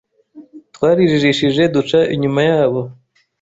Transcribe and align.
Twarijijishije 0.75 1.63
duca 1.75 1.99
inyuma 2.13 2.41
yabo… 2.49 2.81